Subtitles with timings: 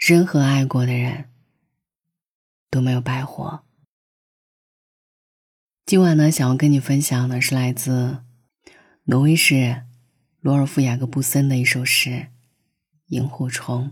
[0.00, 1.28] 任何爱过的人
[2.70, 3.62] 都没有白活。
[5.84, 8.24] 今晚呢，想要跟你分享的是来自
[9.04, 9.84] 挪威市
[10.40, 12.10] 罗尔夫雅各布森的一首诗
[13.08, 13.88] 《萤火虫》。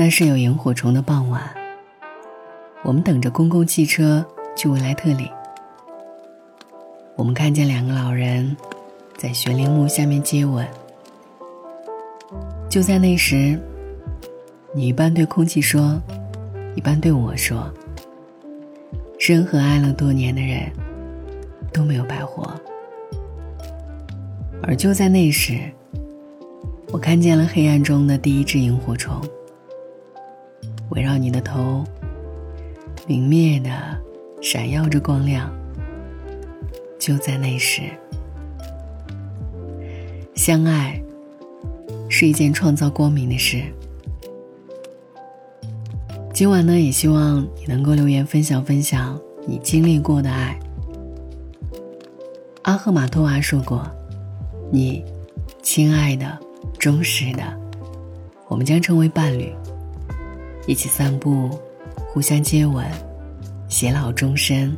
[0.00, 1.42] 那是有萤火虫的傍晚，
[2.84, 4.24] 我们等着公共汽车
[4.54, 5.28] 去维莱特里。
[7.16, 8.56] 我们看见两个老人
[9.16, 10.64] 在悬铃木下面接吻。
[12.70, 13.58] 就在那时，
[14.72, 16.00] 你一半对空气说，
[16.76, 17.68] 一半对我说
[19.18, 20.70] ：“任何爱了多年的人
[21.72, 22.48] 都没有白活。”
[24.62, 25.58] 而就在那时，
[26.92, 29.20] 我看见了黑暗中的第一只萤火虫。
[30.98, 31.84] 围绕你的头，
[33.06, 33.70] 明灭的
[34.42, 35.48] 闪耀着光亮。
[36.98, 37.82] 就在那时，
[40.34, 41.00] 相爱
[42.08, 43.62] 是一件创造光明的事。
[46.34, 50.58] 今晚呢，也希望你能够留言分享分享你经历过的爱。
[52.62, 53.88] 阿赫玛托娃说过
[54.72, 55.04] ：“你，
[55.62, 56.36] 亲爱的，
[56.76, 57.44] 忠实的，
[58.48, 59.54] 我们将成为伴侣。”
[60.68, 61.48] 一起散步，
[62.12, 62.86] 互相接吻，
[63.70, 64.76] 偕老终身。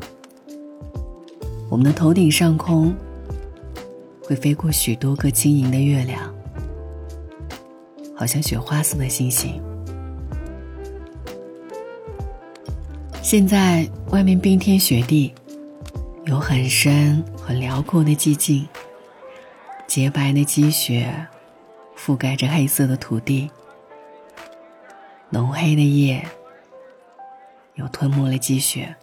[1.68, 2.94] 我们的头顶上空
[4.22, 6.32] 会飞过许多个晶莹的月亮，
[8.14, 9.60] 好像雪花似的星星。
[13.20, 15.34] 现在外面冰天雪地，
[16.24, 18.64] 有很深很辽阔的寂静，
[19.88, 21.12] 洁白的积雪
[21.98, 23.50] 覆盖着黑色的土地。
[25.32, 26.26] 浓黑的夜，
[27.76, 28.96] 又吞没了积雪。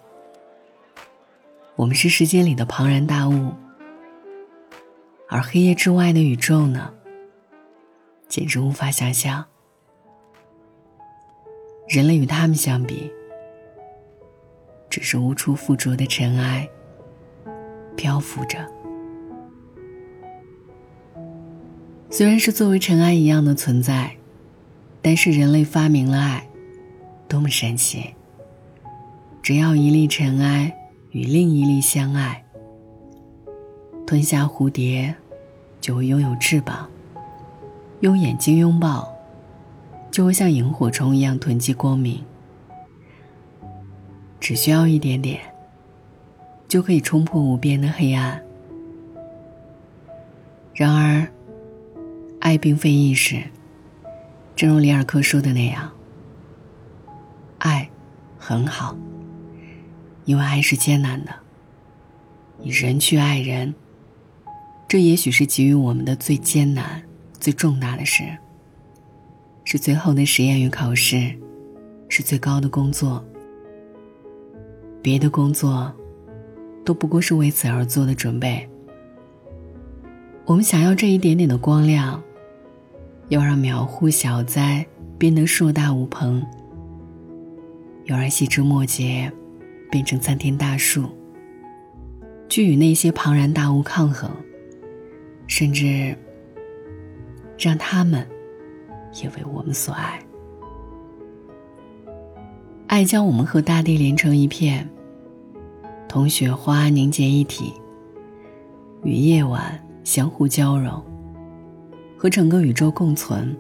[1.78, 3.54] 我们是时间里的庞然大物，
[5.30, 6.94] 而黑夜之外的宇宙呢？
[8.28, 9.46] 简直无法想象。
[11.88, 13.10] 人类与他们相比，
[14.90, 16.68] 只是无处附着的尘埃，
[17.96, 18.68] 漂浮着。
[22.10, 24.18] 虽然是作为尘埃一样的存在。
[25.08, 26.46] 但是人类发明了爱，
[27.30, 28.14] 多么神奇！
[29.42, 30.78] 只要一粒尘埃
[31.12, 32.44] 与另一粒相爱，
[34.06, 35.16] 吞下蝴蝶，
[35.80, 36.90] 就会拥有翅膀；
[38.02, 39.08] 用眼睛拥抱，
[40.12, 42.22] 就会像萤火虫一样囤积光明。
[44.42, 45.40] 只需要一点点，
[46.68, 48.44] 就可以冲破无边的黑暗。
[50.74, 51.26] 然而，
[52.42, 53.42] 爱并非易事。
[54.58, 55.92] 正如里尔克说的那样，
[57.60, 57.88] 爱
[58.40, 58.98] 很好，
[60.26, 61.32] 因为爱是艰难的。
[62.64, 63.76] 以人去爱人，
[64.88, 67.04] 这也许是给予我们的最艰难、
[67.40, 68.24] 最重大的事，
[69.64, 71.38] 是最后的实验与考试，
[72.10, 73.24] 是最高的工作。
[75.04, 75.94] 别的工作，
[76.84, 78.68] 都不过是为此而做的准备。
[80.46, 82.24] 我们想要这一点点的光亮。
[83.30, 84.86] 要让苗户小灾
[85.18, 86.42] 变得硕大无朋，
[88.06, 89.32] 要让细枝末节
[89.92, 91.10] 变成参天大树，
[92.48, 94.32] 去与那些庞然大物抗衡，
[95.46, 96.16] 甚至
[97.58, 98.26] 让他们
[99.22, 100.20] 也为我们所爱。
[102.88, 104.88] 爱将我们和大地连成一片，
[106.08, 107.74] 同雪花凝结一体，
[109.04, 111.04] 与夜晚相互交融。
[112.18, 113.56] 和整个宇宙共存，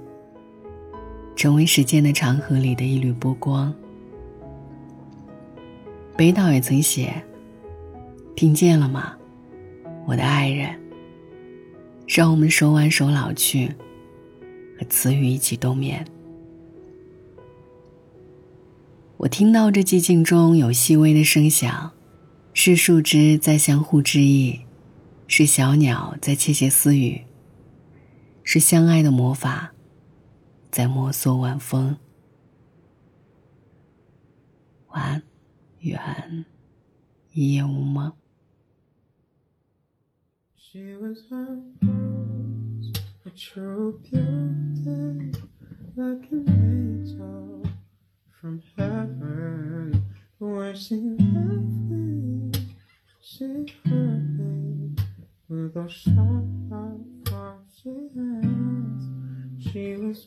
[1.35, 3.73] 成为时间的长河里的一缕波光。
[6.15, 7.13] 北岛也曾写
[8.35, 9.15] ：“听见了吗，
[10.07, 10.75] 我的爱人？
[12.07, 13.67] 让我们手挽手老去，
[14.79, 16.03] 和词语一起冬眠。”
[19.17, 21.91] 我听到这寂静中有细微的声响，
[22.53, 24.61] 是树枝在相互致意，
[25.27, 27.21] 是小鸟在窃窃私语。
[28.49, 29.73] 是相爱的魔法，
[30.71, 31.97] 在摩挲晚风。
[34.87, 35.23] 晚安，
[35.79, 36.45] 远，
[37.33, 38.13] 一夜无梦。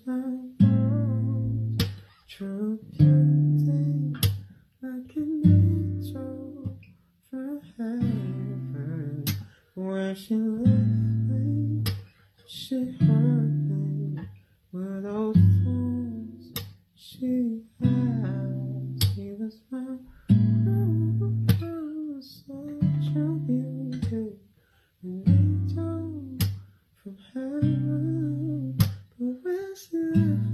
[0.07, 0.21] My
[0.61, 1.89] world,
[2.29, 4.15] true beauty,
[4.83, 6.77] like an angel
[7.31, 9.25] from heaven.
[9.75, 11.85] Where she left me,
[12.47, 13.60] she hurt
[30.15, 30.50] you.